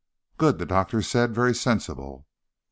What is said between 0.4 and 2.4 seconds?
the doctor said. "Very sensible."